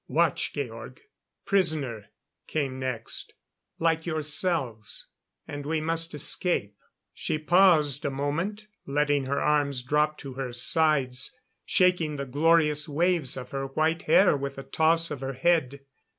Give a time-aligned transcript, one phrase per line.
[0.07, 0.99] "Watch, Georg"
[1.45, 2.05] "Prisoner"
[2.47, 3.33] came next:
[3.77, 5.05] "Like yourselves,
[5.47, 6.75] and we must escape."
[7.13, 11.37] She paused a moment, letting her arms drop to her sides,
[11.67, 15.81] shaking the glorious waves of her white hair with a toss of her head.